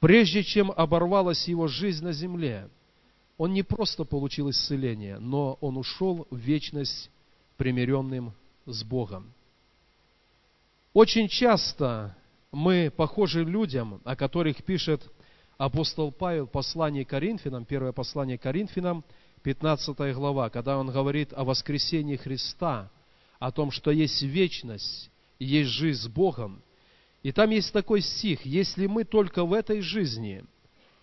Прежде 0.00 0.42
чем 0.42 0.70
оборвалась 0.70 1.48
его 1.48 1.66
жизнь 1.66 2.04
на 2.04 2.12
земле, 2.12 2.70
он 3.38 3.52
не 3.52 3.62
просто 3.62 4.04
получил 4.04 4.50
исцеление, 4.50 5.18
но 5.18 5.58
он 5.60 5.76
ушел 5.76 6.26
в 6.30 6.36
вечность 6.36 7.10
примиренным 7.56 8.32
с 8.64 8.82
Богом. 8.82 9.32
Очень 10.92 11.28
часто 11.28 12.16
мы 12.50 12.90
похожи 12.94 13.44
людям, 13.44 14.00
о 14.04 14.16
которых 14.16 14.64
пишет 14.64 15.02
апостол 15.58 16.10
Павел 16.10 16.46
в 16.46 16.50
послании 16.50 17.04
Коринфянам, 17.04 17.64
первое 17.64 17.92
послание 17.92 18.38
Коринфянам, 18.38 19.04
15 19.42 20.14
глава, 20.14 20.50
когда 20.50 20.78
он 20.78 20.90
говорит 20.90 21.32
о 21.32 21.44
воскресении 21.44 22.16
Христа, 22.16 22.90
о 23.38 23.52
том, 23.52 23.70
что 23.70 23.90
есть 23.90 24.22
вечность 24.22 25.10
есть 25.38 25.70
жизнь 25.70 26.00
с 26.00 26.08
Богом. 26.08 26.62
И 27.22 27.32
там 27.32 27.50
есть 27.50 27.72
такой 27.72 28.00
стих, 28.00 28.46
если 28.46 28.86
мы 28.86 29.04
только 29.04 29.44
в 29.44 29.52
этой 29.52 29.80
жизни 29.80 30.44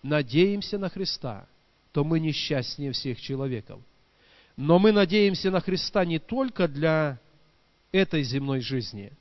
надеемся 0.02 0.78
на 0.78 0.88
Христа, 0.88 1.46
то 1.94 2.02
мы 2.02 2.18
несчастнее 2.18 2.90
всех 2.90 3.20
человеков. 3.20 3.80
Но 4.56 4.80
мы 4.80 4.90
надеемся 4.90 5.52
на 5.52 5.60
Христа 5.60 6.04
не 6.04 6.18
только 6.18 6.66
для 6.66 7.20
этой 7.92 8.24
земной 8.24 8.60
жизни. 8.60 9.12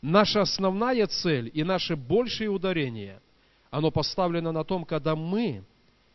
Наша 0.00 0.40
основная 0.40 1.06
цель 1.08 1.50
и 1.52 1.62
наше 1.62 1.96
большее 1.96 2.48
ударение, 2.48 3.20
оно 3.70 3.90
поставлено 3.90 4.50
на 4.50 4.64
том, 4.64 4.86
когда 4.86 5.14
мы 5.14 5.62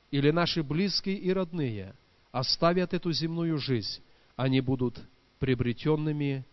или 0.10 0.32
наши 0.32 0.63
близкие 0.63 1.18
и 1.18 1.32
родные 1.32 1.94
оставят 2.32 2.96
эту 2.96 3.12
земную 3.12 3.60
жизнь, 3.60 4.01
они 4.36 4.62
будут 4.62 5.00
приобретенными 5.38 6.46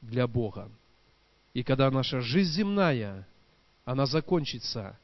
для 0.00 0.26
Бога. 0.26 0.68
И 1.54 1.62
когда 1.62 1.88
наша 1.92 2.20
жизнь 2.20 2.50
земная, 2.50 3.28
она 3.84 4.06
закончится, 4.06 4.98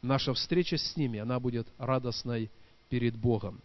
наша 0.00 0.32
встреча 0.32 0.78
с 0.78 0.96
ними, 0.96 1.18
она 1.18 1.38
будет 1.38 1.68
радостной 1.76 2.50
перед 2.88 3.16
Богом. 3.16 3.60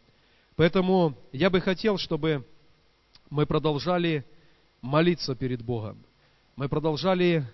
Поэтому 0.56 1.16
я 1.32 1.50
бы 1.50 1.62
хотел, 1.62 1.98
чтобы 1.98 2.46
мы 3.30 3.46
продолжали 3.46 4.26
молиться 4.82 5.36
перед 5.36 5.62
Богом. 5.64 5.98
Мы 6.56 6.70
продолжали 6.70 7.46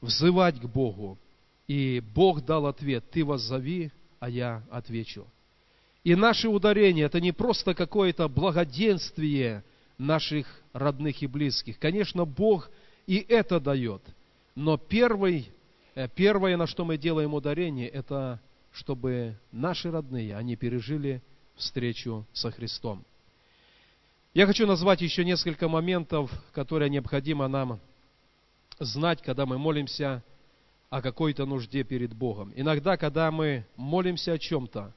взывать 0.00 0.58
к 0.60 0.64
Богу. 0.64 1.18
И 1.66 2.02
Бог 2.14 2.44
дал 2.44 2.66
ответ, 2.66 3.10
ты 3.10 3.24
воззови, 3.24 3.90
а 4.20 4.30
я 4.30 4.62
отвечу. 4.70 5.26
И 6.04 6.14
наше 6.14 6.48
ударение– 6.48 7.04
это 7.06 7.20
не 7.20 7.32
просто 7.32 7.74
какое-то 7.74 8.28
благоденствие 8.28 9.62
наших 9.98 10.46
родных 10.72 11.22
и 11.22 11.26
близких. 11.26 11.78
Конечно, 11.78 12.24
Бог 12.24 12.70
и 13.06 13.24
это 13.28 13.60
дает. 13.60 14.02
Но 14.54 14.76
первый, 14.76 15.50
э, 15.94 16.08
первое, 16.14 16.56
на 16.56 16.66
что 16.66 16.84
мы 16.84 16.96
делаем 16.96 17.34
ударение, 17.34 17.88
это 17.88 18.40
чтобы 18.72 19.36
наши 19.52 19.90
родные, 19.90 20.36
они 20.36 20.56
пережили 20.56 21.22
встречу 21.56 22.26
со 22.32 22.50
Христом. 22.50 23.04
Я 24.34 24.46
хочу 24.46 24.66
назвать 24.66 25.00
еще 25.00 25.24
несколько 25.24 25.68
моментов, 25.68 26.30
которые 26.52 26.90
необходимо 26.90 27.48
нам 27.48 27.80
знать, 28.78 29.22
когда 29.22 29.46
мы 29.46 29.58
молимся 29.58 30.22
о 30.90 31.02
какой-то 31.02 31.44
нужде 31.44 31.82
перед 31.82 32.14
Богом. 32.14 32.52
Иногда, 32.54 32.96
когда 32.96 33.30
мы 33.30 33.66
молимся 33.76 34.32
о 34.34 34.38
чем-то, 34.38 34.94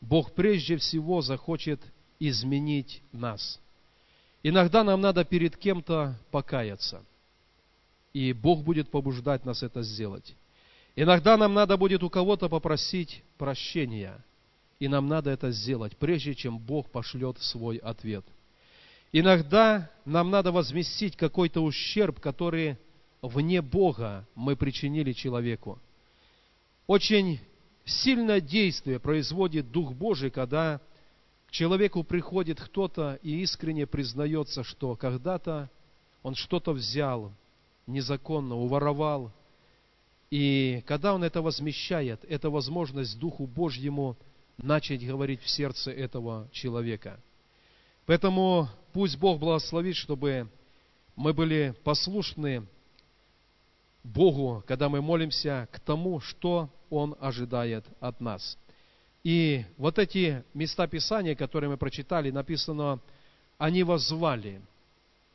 Бог 0.00 0.32
прежде 0.32 0.76
всего 0.76 1.22
захочет 1.22 1.80
изменить 2.18 3.02
нас. 3.12 3.60
Иногда 4.42 4.82
нам 4.84 5.00
надо 5.00 5.24
перед 5.24 5.56
кем-то 5.56 6.18
покаяться, 6.30 7.04
и 8.12 8.32
Бог 8.32 8.62
будет 8.62 8.90
побуждать 8.90 9.44
нас 9.44 9.62
это 9.62 9.82
сделать. 9.82 10.34
Иногда 10.94 11.36
нам 11.36 11.54
надо 11.54 11.76
будет 11.76 12.02
у 12.02 12.10
кого-то 12.10 12.48
попросить 12.48 13.22
прощения, 13.38 14.22
и 14.78 14.88
нам 14.88 15.08
надо 15.08 15.30
это 15.30 15.50
сделать, 15.50 15.96
прежде 15.96 16.34
чем 16.34 16.58
Бог 16.58 16.90
пошлет 16.90 17.38
свой 17.38 17.76
ответ. 17.78 18.24
Иногда 19.12 19.90
нам 20.04 20.30
надо 20.30 20.52
возместить 20.52 21.16
какой-то 21.16 21.62
ущерб, 21.62 22.20
который 22.20 22.76
вне 23.22 23.62
Бога 23.62 24.26
мы 24.34 24.56
причинили 24.56 25.12
человеку. 25.12 25.78
Очень 26.86 27.40
сильное 27.84 28.40
действие 28.40 28.98
производит 28.98 29.70
Дух 29.70 29.92
Божий, 29.92 30.30
когда 30.30 30.80
к 31.46 31.52
человеку 31.52 32.02
приходит 32.04 32.60
кто-то 32.60 33.18
и 33.22 33.42
искренне 33.42 33.86
признается, 33.86 34.64
что 34.64 34.96
когда-то 34.96 35.70
он 36.22 36.34
что-то 36.34 36.72
взял 36.72 37.32
незаконно, 37.86 38.56
уворовал. 38.56 39.32
И 40.32 40.82
когда 40.86 41.12
он 41.12 41.24
это 41.24 41.42
возмещает, 41.42 42.24
это 42.26 42.48
возможность 42.48 43.18
Духу 43.18 43.46
Божьему 43.46 44.16
начать 44.56 45.06
говорить 45.06 45.42
в 45.42 45.50
сердце 45.50 45.90
этого 45.90 46.48
человека. 46.52 47.20
Поэтому 48.06 48.66
пусть 48.94 49.18
Бог 49.18 49.38
благословит, 49.38 49.94
чтобы 49.94 50.48
мы 51.16 51.34
были 51.34 51.74
послушны 51.84 52.66
Богу, 54.02 54.64
когда 54.66 54.88
мы 54.88 55.02
молимся 55.02 55.68
к 55.70 55.78
тому, 55.80 56.18
что 56.20 56.70
Он 56.88 57.14
ожидает 57.20 57.84
от 58.00 58.18
нас. 58.22 58.56
И 59.22 59.66
вот 59.76 59.98
эти 59.98 60.44
места 60.54 60.86
Писания, 60.86 61.34
которые 61.34 61.68
мы 61.68 61.76
прочитали, 61.76 62.30
написано, 62.30 63.00
они 63.58 63.82
воззвали. 63.82 64.62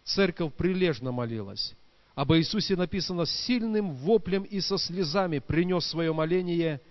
Церковь 0.05 0.55
прилежно 0.55 1.11
молилась. 1.11 1.75
Об 2.17 2.33
Иисусе 2.33 2.75
написано, 2.75 3.27
сильным 3.27 3.93
воплем 3.93 4.41
и 4.41 4.59
со 4.59 4.79
слезами 4.79 5.37
принес 5.37 5.85
свое 5.85 6.11
моление, 6.11 6.81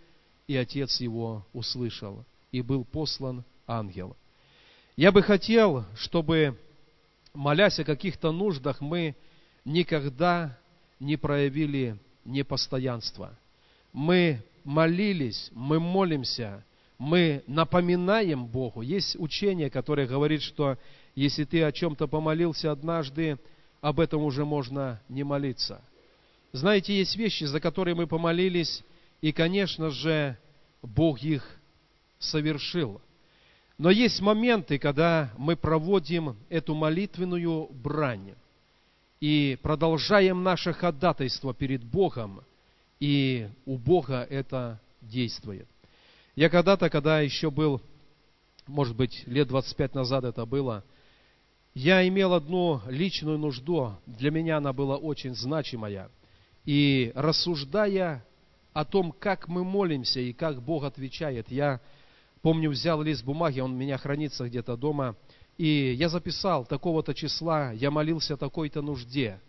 и 0.47 0.57
Отец 0.57 1.01
его 1.01 1.45
услышал, 1.53 2.25
и 2.53 2.62
был 2.62 2.85
послан 2.85 3.43
ангел. 3.67 4.17
Я 4.95 5.11
бы 5.11 5.23
хотел, 5.23 5.85
чтобы, 5.97 6.57
молясь 7.35 7.81
о 7.81 7.85
каких-то 7.85 8.31
нуждах, 8.31 8.81
мы 8.81 9.17
никогда 9.65 10.57
не 11.01 11.17
проявили 11.17 11.99
непостоянства. 12.25 13.37
Мы 13.93 14.45
молились, 14.62 15.51
мы 15.51 15.81
молимся, 15.81 16.65
мы 16.99 17.43
напоминаем 17.49 18.47
Богу. 18.47 18.81
Есть 18.81 19.17
учение, 19.19 19.71
которое 19.71 20.07
говорит, 20.07 20.43
что 20.43 20.79
если 21.17 21.43
ты 21.43 21.65
о 21.65 21.73
чем-то 21.73 22.07
помолился 22.07 22.71
однажды, 22.71 23.41
об 23.81 24.01
этом 24.01 24.23
уже 24.23 24.45
можно 24.45 25.01
не 25.09 25.25
молиться. 25.25 25.81
Знаете, 26.53 26.97
есть 26.97 27.17
вещи, 27.17 27.45
за 27.45 27.61
которые 27.61 27.95
мы 27.95 28.07
помолились, 28.07 28.83
и, 29.21 29.33
конечно 29.33 29.91
же, 29.91 30.39
Бог 30.83 31.23
их 31.23 31.45
совершил. 32.19 33.01
Но 33.79 33.91
есть 33.91 34.21
моменты, 34.21 34.79
когда 34.79 35.31
мы 35.37 35.57
проводим 35.57 36.37
эту 36.49 36.75
молитвенную 36.75 37.69
брань 37.73 38.35
и 39.21 39.59
продолжаем 39.62 40.43
наше 40.43 40.73
ходатайство 40.73 41.53
перед 41.53 41.85
Богом, 41.85 42.43
и 43.01 43.49
у 43.67 43.77
Бога 43.77 44.27
это 44.31 44.81
действует. 45.03 45.69
Я 46.35 46.49
когда-то, 46.49 46.89
когда 46.89 47.21
еще 47.21 47.51
был, 47.51 47.83
может 48.67 48.97
быть, 48.97 49.27
лет 49.27 49.49
25 49.49 49.95
назад 49.95 50.25
это 50.25 50.47
было, 50.47 50.85
я 51.77 52.07
имел 52.09 52.35
одну 52.35 52.81
личную 52.89 53.39
нужду, 53.39 53.93
для 54.07 54.31
меня 54.31 54.57
она 54.57 54.73
была 54.73 54.97
очень 54.97 55.35
значимая. 55.35 56.11
И 56.65 57.12
рассуждая 57.15 58.25
о 58.73 58.85
том, 58.85 59.12
как 59.12 59.47
мы 59.47 59.62
молимся 59.62 60.19
и 60.21 60.33
как 60.33 60.61
Бог 60.61 60.85
отвечает, 60.85 61.51
я 61.51 61.81
помню, 62.43 62.71
взял 62.71 63.01
лист 63.03 63.25
бумаги, 63.25 63.61
он 63.61 63.75
у 63.75 63.77
меня 63.77 63.97
хранится 63.99 64.49
где-то 64.49 64.77
дома– 64.77 65.15
и 65.59 65.95
я 65.95 66.09
записал 66.09 66.67
такого-то 66.67 67.15
числа, 67.15 67.73
я 67.73 67.91
молился 67.91 68.37
такой-то 68.37 68.83
нужде. 68.83 69.41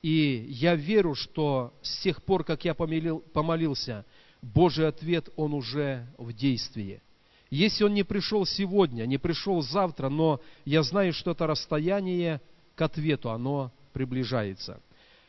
И 0.00 0.46
я 0.48 0.74
верю, 0.74 1.14
что 1.14 1.74
с 1.82 2.00
тех 2.00 2.22
пор, 2.22 2.42
как 2.44 2.64
я 2.64 2.74
помолил, 2.74 3.20
помолился, 3.32 4.04
Божий 4.40 4.88
ответ, 4.88 5.28
он 5.36 5.54
уже 5.54 6.06
в 6.18 6.32
действии. 6.32 7.02
Если 7.52 7.84
он 7.84 7.92
не 7.92 8.02
пришел 8.02 8.46
сегодня, 8.46 9.04
не 9.04 9.18
пришел 9.18 9.60
завтра, 9.60 10.08
но 10.08 10.40
я 10.64 10.82
знаю, 10.82 11.12
что 11.12 11.32
это 11.32 11.46
расстояние 11.46 12.40
к 12.74 12.80
ответу, 12.80 13.28
оно 13.28 13.70
приближается. 13.92 14.80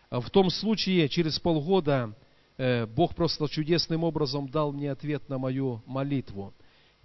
В 0.10 0.30
том 0.30 0.50
случае, 0.50 1.10
через 1.10 1.38
полгода, 1.38 2.16
э, 2.56 2.86
Бог 2.86 3.14
просто 3.14 3.50
чудесным 3.50 4.06
образом 4.06 4.48
дал 4.48 4.72
мне 4.72 4.90
ответ 4.90 5.28
на 5.28 5.38
мою 5.38 5.82
молитву. 5.86 6.54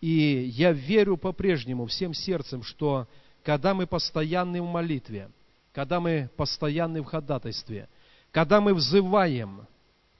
И 0.00 0.52
я 0.54 0.70
верю 0.70 1.16
по-прежнему 1.16 1.86
всем 1.86 2.14
сердцем, 2.14 2.62
что 2.62 3.08
когда 3.42 3.74
мы 3.74 3.88
постоянны 3.88 4.62
в 4.62 4.66
молитве, 4.66 5.30
когда 5.72 5.98
мы 5.98 6.30
постоянны 6.36 7.02
в 7.02 7.06
ходатайстве, 7.06 7.88
когда 8.30 8.60
мы 8.60 8.72
взываем, 8.72 9.66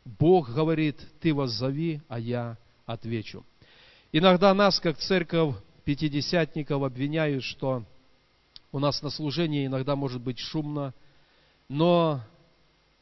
Бог 0.05 0.51
говорит, 0.51 0.97
ты 1.21 1.33
воззови, 1.33 2.01
а 2.09 2.19
я 2.19 2.59
отвечу. 2.85 3.45
Иногда 4.11 4.55
нас, 4.55 4.81
как 4.81 4.97
церковь 4.97 5.55
пятидесятников, 5.85 6.83
обвиняют, 6.83 7.45
что 7.45 7.85
у 8.73 8.79
нас 8.79 9.03
на 9.03 9.11
служении 9.11 9.67
иногда 9.67 9.97
может 9.97 10.23
быть 10.23 10.39
шумно, 10.39 10.95
но 11.69 12.23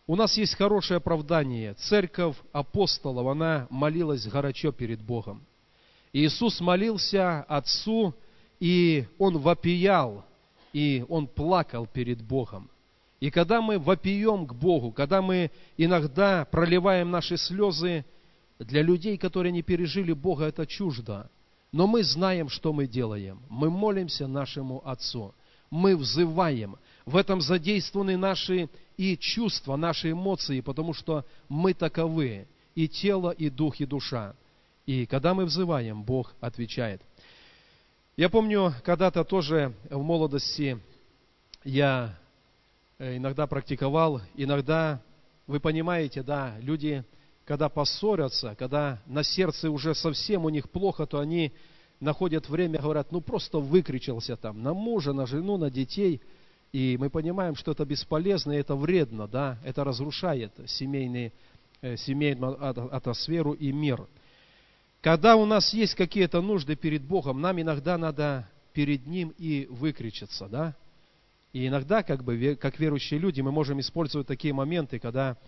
у 0.09 0.17
нас 0.17 0.37
есть 0.37 0.57
хорошее 0.57 0.97
оправдание. 0.99 1.75
Церковь 1.75 2.35
апостолов, 2.53 3.29
она 3.29 3.69
молилась 3.71 4.27
горячо 4.27 4.73
перед 4.73 5.01
Богом. 5.01 5.47
Иисус 6.13 6.61
молился 6.61 7.43
Отцу, 7.43 8.13
и 8.59 9.05
Он 9.19 9.39
вопиял, 9.39 10.25
и 10.73 11.05
Он 11.09 11.29
плакал 11.29 11.87
перед 11.87 12.21
Богом. 12.21 12.69
И 13.21 13.31
когда 13.31 13.61
мы 13.63 13.79
вопием 13.79 14.45
к 14.45 14.55
Богу, 14.55 14.91
когда 14.91 15.23
мы 15.23 15.53
иногда 15.77 16.45
проливаем 16.47 17.13
наши 17.13 17.37
слезы, 17.37 18.05
для 18.59 18.83
людей, 18.83 19.19
которые 19.19 19.53
не 19.53 19.63
пережили 19.63 20.13
Бога, 20.13 20.45
это 20.45 20.67
чуждо. 20.67 21.31
Но 21.73 21.87
мы 21.87 22.03
знаем, 22.03 22.49
что 22.49 22.73
мы 22.73 22.87
делаем. 22.87 23.41
Мы 23.49 23.71
молимся 23.71 24.27
нашему 24.27 24.87
Отцу. 24.89 25.35
Мы 25.71 25.97
взываем. 25.97 26.77
В 27.05 27.17
этом 27.17 27.41
задействованы 27.41 28.17
наши 28.17 28.69
и 28.97 29.17
чувства, 29.17 29.77
наши 29.77 30.13
эмоции, 30.13 30.61
потому 30.61 30.95
что 30.95 31.25
мы 31.49 31.75
таковы, 31.75 32.47
и 32.75 32.89
тело, 32.89 33.31
и 33.31 33.51
дух, 33.51 33.81
и 33.81 33.87
душа. 33.87 34.35
И 34.87 35.07
когда 35.07 35.35
мы 35.35 35.45
взываем, 35.45 36.03
Бог 36.03 36.35
отвечает. 36.41 37.03
Я 38.17 38.31
помню, 38.31 38.73
когда-то 38.85 39.25
тоже 39.25 39.75
в 39.91 40.01
молодости 40.01 40.79
я 41.65 42.17
э, 42.99 43.17
иногда 43.17 43.47
практиковал, 43.47 44.23
иногда, 44.37 45.03
вы 45.47 45.61
понимаете, 45.61 46.23
да, 46.23 46.57
люди, 46.61 47.05
когда 47.47 47.69
поссорятся, 47.69 48.57
когда 48.59 49.01
на 49.07 49.23
сердце 49.23 49.71
уже 49.71 49.95
совсем 49.95 50.45
у 50.45 50.49
них 50.49 50.69
плохо, 50.69 51.07
то 51.07 51.21
они 51.21 51.53
находят 52.01 52.49
время, 52.49 52.81
говорят, 52.81 53.13
ну 53.13 53.21
просто 53.21 53.59
выкричался 53.59 54.37
там 54.37 54.63
на 54.63 54.75
мужа, 54.75 55.13
на 55.13 55.27
жену, 55.27 55.57
на 55.57 55.71
детей. 55.71 56.21
И 56.73 56.97
мы 56.99 57.09
понимаем, 57.09 57.55
что 57.55 57.71
это 57.71 57.85
бесполезно, 57.85 58.53
и 58.53 58.57
это 58.57 58.75
вредно, 58.75 59.29
да, 59.29 59.59
это 59.65 59.85
разрушает 59.85 60.53
семейный, 60.67 61.33
э, 61.83 61.97
семейную 61.97 62.59
атмосферу 62.95 63.53
и 63.53 63.71
мир. 63.71 64.07
Когда 65.01 65.37
у 65.37 65.47
нас 65.47 65.73
есть 65.73 65.95
какие-то 65.95 66.43
нужды 66.43 66.75
перед 66.75 67.03
Богом, 67.03 67.41
нам 67.41 67.61
иногда 67.61 67.97
надо 67.97 68.49
перед 68.73 69.07
Ним 69.07 69.33
и 69.39 69.69
выкричаться, 69.71 70.49
да. 70.49 70.75
И 71.53 71.69
иногда, 71.69 72.03
как 72.03 72.25
бы, 72.25 72.59
как 72.61 72.81
верующие 72.81 73.21
люди, 73.21 73.41
мы 73.41 73.53
можем 73.53 73.79
использовать 73.79 74.27
такие 74.27 74.53
моменты, 74.53 74.99
когда 74.99 75.39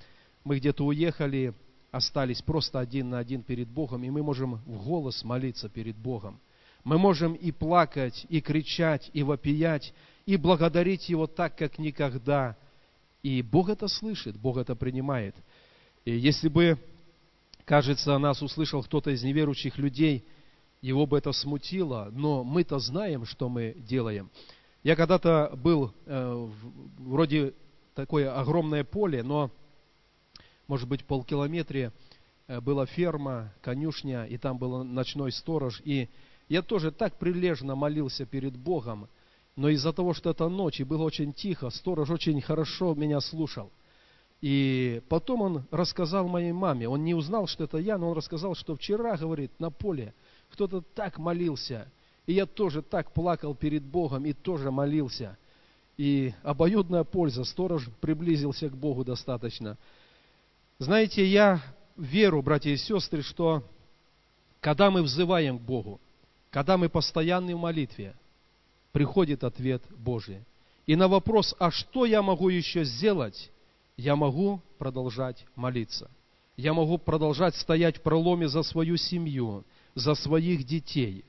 мы 0.45 0.59
где-то 0.59 0.87
уехали, 0.87 1.55
остались 1.91 2.43
просто 2.43 2.79
один 2.79 3.11
на 3.11 3.19
один 3.19 3.43
перед 3.43 3.69
Богом, 3.69 4.05
и 4.05 4.11
мы 4.11 4.23
можем 4.23 4.57
в 4.67 4.85
голос 4.85 5.25
молиться 5.25 5.69
перед 5.69 5.97
Богом. 5.97 6.41
Мы 6.85 6.99
можем 6.99 7.35
и 7.35 7.51
плакать, 7.51 8.27
и 8.29 8.41
кричать, 8.41 9.11
и 9.13 9.23
вопиять, 9.23 9.93
и 10.27 10.37
благодарить 10.37 11.09
Его 11.09 11.27
так, 11.27 11.57
как 11.57 11.79
никогда. 11.79 12.57
И 13.23 13.43
Бог 13.43 13.69
это 13.69 13.89
слышит, 13.89 14.37
Бог 14.37 14.59
это 14.59 14.77
принимает. 14.77 15.35
И 16.05 16.17
если 16.17 16.49
бы, 16.49 16.79
кажется, 17.65 18.17
нас 18.19 18.41
услышал 18.43 18.83
кто-то 18.83 19.11
из 19.11 19.23
неверующих 19.23 19.79
людей, 19.79 20.25
его 20.81 21.07
бы 21.07 21.19
это 21.19 21.33
смутило, 21.33 22.09
но 22.13 22.45
мы-то 22.45 22.79
знаем, 22.79 23.25
что 23.25 23.49
мы 23.49 23.75
делаем. 23.79 24.31
Я 24.85 24.95
когда-то 24.95 25.53
был 25.57 25.93
э, 26.07 26.49
вроде 26.99 27.53
такое 27.95 28.33
огромное 28.39 28.85
поле, 28.85 29.25
но 29.25 29.51
может 30.69 30.89
быть, 30.89 31.05
полкилометре 31.05 31.93
э, 32.47 32.61
была 32.61 32.87
ферма, 32.87 33.53
конюшня, 33.63 34.25
и 34.27 34.37
там 34.37 34.59
был 34.59 34.85
ночной 34.85 35.33
сторож. 35.33 35.81
И 35.85 36.09
я 36.49 36.63
тоже 36.63 36.93
так 36.93 37.19
прилежно 37.19 37.75
молился 37.75 38.27
перед 38.27 38.57
Богом, 38.57 39.09
но 39.57 39.71
из-за 39.71 39.93
того, 39.93 40.15
что 40.15 40.31
это 40.31 40.49
ночь, 40.49 40.79
и 40.79 40.85
было 40.85 41.03
очень 41.03 41.33
тихо, 41.33 41.71
сторож 41.71 42.11
очень 42.11 42.41
хорошо 42.41 42.95
меня 42.95 43.21
слушал. 43.21 43.73
И 44.41 45.03
потом 45.09 45.41
он 45.41 45.65
рассказал 45.73 46.29
моей 46.29 46.53
маме, 46.53 46.89
он 46.89 47.03
не 47.03 47.15
узнал, 47.15 47.49
что 47.49 47.65
это 47.65 47.79
я, 47.79 47.99
но 47.99 48.11
он 48.11 48.17
рассказал, 48.17 48.55
что 48.55 48.77
вчера, 48.77 49.17
говорит, 49.17 49.51
на 49.59 49.71
поле 49.71 50.15
кто-то 50.51 50.83
так 50.95 51.19
молился, 51.19 51.91
и 52.27 52.35
я 52.35 52.47
тоже 52.47 52.83
так 52.83 53.13
плакал 53.13 53.55
перед 53.55 53.83
Богом 53.83 54.27
и 54.27 54.33
тоже 54.33 54.71
молился. 54.71 55.37
И 55.97 56.33
обоюдная 56.45 57.03
польза, 57.03 57.43
сторож 57.43 57.89
приблизился 58.01 58.69
к 58.69 58.77
Богу 58.77 59.05
достаточно. 59.05 59.77
Знаете, 60.81 61.27
я 61.27 61.61
веру, 61.97 62.41
братья 62.41 62.71
и 62.71 62.77
сестры, 62.77 63.23
что 63.23 63.65
когда 64.61 64.93
мы 64.93 65.03
взываем 65.03 65.59
к 65.59 65.63
Богу, 65.63 66.01
когда 66.51 66.77
мы 66.79 66.89
постоянны 66.89 67.57
в 67.57 67.59
молитве, 67.59 68.15
приходит 68.93 69.43
ответ 69.43 69.83
Божий. 69.91 70.45
И 70.87 70.95
на 70.95 71.09
вопрос, 71.09 71.57
а 71.59 71.73
что 71.73 72.07
я 72.07 72.23
могу 72.23 72.49
еще 72.49 72.85
сделать, 72.85 73.51
я 73.97 74.15
могу 74.15 74.63
продолжать 74.79 75.45
молиться. 75.57 76.09
Я 76.57 76.75
могу 76.75 76.97
продолжать 76.97 77.57
стоять 77.57 77.97
в 77.97 78.03
проломе 78.03 78.47
за 78.47 78.63
свою 78.63 78.97
семью, 78.97 79.65
за 79.97 80.15
своих 80.15 80.63
детей. 80.63 81.25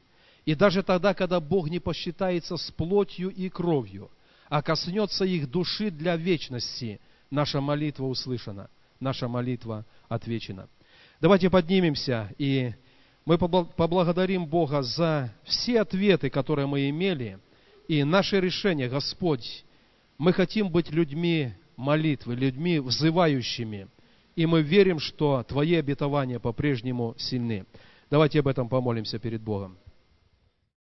И 0.45 0.53
даже 0.53 0.83
тогда, 0.83 1.15
когда 1.15 1.39
Бог 1.39 1.71
не 1.71 1.79
посчитается 1.79 2.55
с 2.55 2.69
плотью 2.69 3.31
и 3.31 3.49
кровью, 3.49 4.11
а 4.47 4.61
коснется 4.61 5.25
их 5.25 5.49
души 5.49 5.89
для 5.89 6.17
вечности, 6.17 7.01
наша 7.31 7.61
молитва 7.61 8.05
услышана– 8.05 8.69
наша 8.99 9.27
молитва 9.27 9.85
отвечена. 10.07 10.67
Давайте 11.21 11.49
поднимемся, 11.49 12.33
и 12.37 12.73
мы 13.25 13.37
поблагодарим 13.37 14.45
Бога 14.45 14.81
за 14.81 15.33
все 15.43 15.81
ответы, 15.81 16.29
которые 16.29 16.65
мы 16.65 16.89
имели, 16.89 17.39
и 17.87 18.03
наше 18.03 18.39
решение, 18.39 18.89
Господь, 18.89 19.65
мы 20.17 20.33
хотим 20.33 20.69
быть 20.69 20.91
людьми 20.91 21.53
молитвы, 21.75 22.35
людьми 22.35 22.79
взывающими, 22.79 23.87
и 24.35 24.45
мы 24.45 24.61
верим, 24.61 24.99
что 24.99 25.43
Твои 25.43 25.75
обетования 25.75 26.39
по-прежнему 26.39 27.15
сильны. 27.17 27.65
Давайте 28.09 28.39
об 28.39 28.47
этом 28.47 28.69
помолимся 28.69 29.19
перед 29.19 29.41
Богом. 29.41 29.77